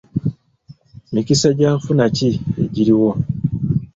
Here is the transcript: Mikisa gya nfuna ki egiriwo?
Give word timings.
Mikisa 1.13 1.49
gya 1.57 1.71
nfuna 1.77 2.05
ki 2.15 2.29
egiriwo? 2.63 3.11